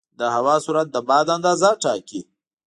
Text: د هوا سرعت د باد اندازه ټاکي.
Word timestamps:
د 0.19 0.21
هوا 0.35 0.55
سرعت 0.65 0.87
د 0.93 0.97
باد 1.09 1.27
اندازه 1.35 1.69
ټاکي. 1.83 2.21